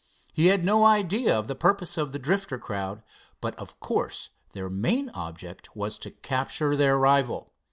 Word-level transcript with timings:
He 0.33 0.47
had 0.47 0.65
no 0.65 0.83
idea 0.83 1.37
of 1.37 1.47
the 1.47 1.53
purpose 1.53 1.95
of 1.95 2.11
the 2.11 2.17
Drifter 2.17 2.57
crowd, 2.57 3.03
but 3.39 3.53
of 3.59 3.79
course 3.79 4.31
their 4.53 4.67
main 4.67 5.11
object 5.11 5.75
was 5.75 5.99
to 5.99 6.09
capture 6.09 6.75
their 6.75 6.97
rival. 6.97 7.53